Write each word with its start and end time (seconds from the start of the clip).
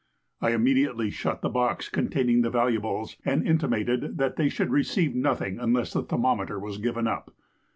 I 0.41 0.49
immediately 0.53 1.11
shut 1.11 1.43
the 1.43 1.49
box 1.49 1.87
containing 1.87 2.41
the 2.41 2.49
valuables, 2.49 3.17
and 3.23 3.47
intimated 3.47 4.17
that 4.17 4.35
they 4.35 4.49
should 4.49 4.71
receive 4.71 5.13
nothing 5.13 5.59
unless 5.59 5.93
the 5.93 6.01
thermometer 6.01 6.57
was 6.57 6.79
given 6.79 7.05
up. 7.05 7.35